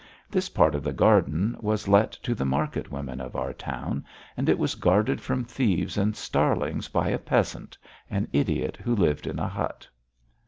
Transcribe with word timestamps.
This 0.31 0.49
part 0.49 0.73
of 0.73 0.81
the 0.83 0.93
garden 0.93 1.55
was 1.59 1.87
let 1.87 2.11
to 2.23 2.33
the 2.33 2.43
market 2.43 2.89
women 2.91 3.21
of 3.21 3.35
our 3.35 3.53
town, 3.53 4.03
and 4.35 4.49
it 4.49 4.57
was 4.57 4.73
guarded 4.73 5.21
from 5.21 5.43
thieves 5.45 5.95
and 5.95 6.15
starlings 6.15 6.87
by 6.87 7.09
a 7.09 7.19
peasant 7.19 7.77
an 8.09 8.27
idiot 8.33 8.77
who 8.77 8.95
lived 8.95 9.27
in 9.27 9.37
a 9.37 9.47
hut. 9.47 9.87